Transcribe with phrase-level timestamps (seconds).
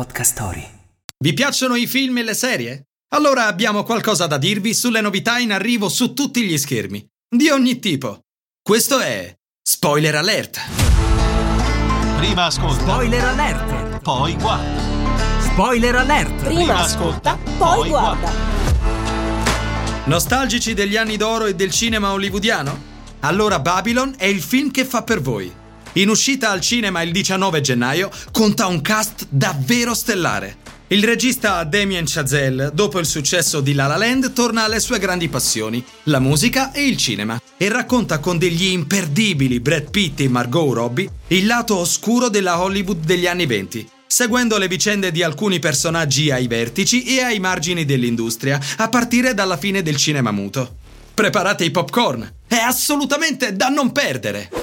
[0.00, 0.66] Podcast Story.
[1.18, 2.86] Vi piacciono i film e le serie?
[3.12, 7.78] Allora abbiamo qualcosa da dirvi sulle novità in arrivo su tutti gli schermi, di ogni
[7.80, 8.20] tipo.
[8.62, 10.58] Questo è Spoiler Alert.
[12.16, 14.00] Prima ascolta, Spoiler alert!
[14.00, 14.80] poi guarda.
[15.42, 16.44] Spoiler alert!
[16.44, 18.32] Prima ascolta, poi guarda.
[20.04, 22.88] Nostalgici degli anni d'oro e del cinema hollywoodiano?
[23.20, 25.59] Allora Babylon è il film che fa per voi.
[25.94, 30.58] In uscita al cinema il 19 gennaio, conta un cast davvero stellare.
[30.88, 35.28] Il regista Damien Chazelle, dopo il successo di La La Land, torna alle sue grandi
[35.28, 40.72] passioni, la musica e il cinema, e racconta con degli imperdibili Brad Pitt e Margot
[40.72, 46.30] Robbie il lato oscuro della Hollywood degli anni 20, seguendo le vicende di alcuni personaggi
[46.30, 50.76] ai vertici e ai margini dell'industria, a partire dalla fine del cinema muto.
[51.14, 54.59] Preparate i popcorn, è assolutamente da non perdere!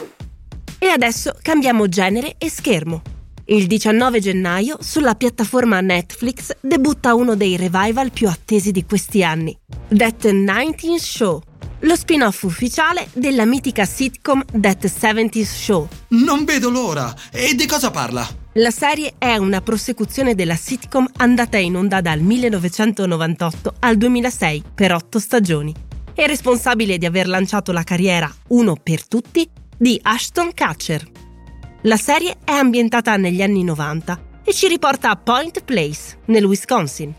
[0.80, 3.02] E adesso cambiamo genere e schermo.
[3.46, 9.58] Il 19 gennaio sulla piattaforma Netflix debutta uno dei revival più attesi di questi anni,
[9.96, 11.42] That 19 Show,
[11.80, 15.88] lo spin-off ufficiale della mitica sitcom That 70s Show.
[16.10, 17.16] Non vedo l'ora!
[17.32, 18.28] E di cosa parla?
[18.54, 24.94] La serie è una prosecuzione della sitcom andata in onda dal 1998 al 2006 per
[24.94, 25.74] otto stagioni.
[26.14, 31.06] È responsabile di aver lanciato la carriera Uno per tutti di Ashton Kutcher.
[31.84, 37.14] La serie è ambientata negli anni 90 e ci riporta a Point Place, nel Wisconsin.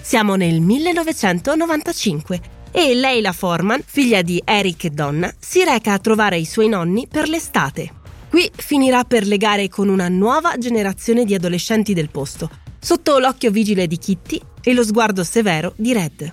[0.00, 2.40] Siamo nel 1995
[2.72, 7.06] e Leila Forman, figlia di Eric e Donna, si reca a trovare i suoi nonni
[7.06, 8.00] per l'estate.
[8.30, 12.48] Qui finirà per legare con una nuova generazione di adolescenti del posto,
[12.80, 16.32] sotto l'occhio vigile di Kitty e lo sguardo severo di Red.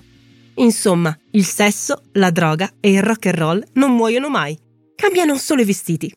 [0.56, 4.58] Insomma, il sesso, la droga e il rock and roll non muoiono mai.
[5.00, 6.14] Cambiano solo i vestiti.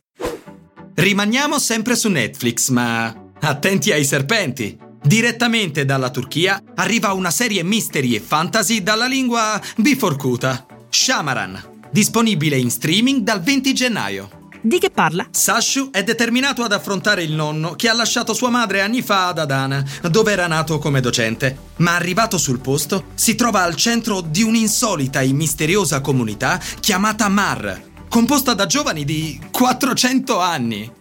[0.94, 4.76] Rimaniamo sempre su Netflix, ma attenti ai serpenti.
[5.00, 12.70] Direttamente dalla Turchia arriva una serie mystery e fantasy dalla lingua biforcuta, Shamaran, disponibile in
[12.70, 14.50] streaming dal 20 gennaio.
[14.60, 15.28] Di che parla?
[15.30, 19.38] Sashu è determinato ad affrontare il nonno che ha lasciato sua madre anni fa ad
[19.38, 21.70] Adana, dove era nato come docente.
[21.76, 27.90] Ma arrivato sul posto, si trova al centro di un'insolita e misteriosa comunità chiamata Mar,
[28.12, 30.92] composta da giovani di 400 anni.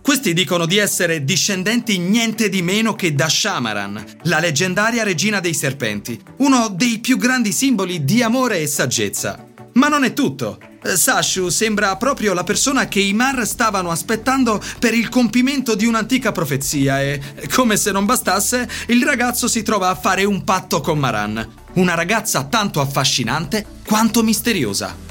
[0.00, 5.52] Questi dicono di essere discendenti niente di meno che da Shamaran, la leggendaria regina dei
[5.52, 9.44] serpenti, uno dei più grandi simboli di amore e saggezza.
[9.72, 10.60] Ma non è tutto.
[10.80, 16.30] Sashu sembra proprio la persona che i Mar stavano aspettando per il compimento di un'antica
[16.30, 17.20] profezia e,
[17.52, 21.94] come se non bastasse, il ragazzo si trova a fare un patto con Maran, una
[21.94, 25.09] ragazza tanto affascinante quanto misteriosa.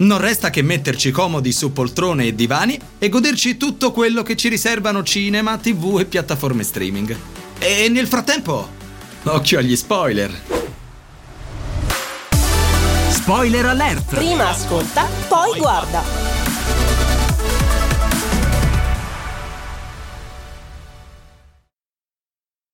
[0.00, 4.48] Non resta che metterci comodi su poltrone e divani e goderci tutto quello che ci
[4.48, 7.14] riservano cinema, tv e piattaforme streaming.
[7.58, 8.66] E nel frattempo,
[9.24, 10.30] occhio agli spoiler.
[13.10, 14.14] Spoiler alert!
[14.14, 16.29] Prima ascolta, poi guarda.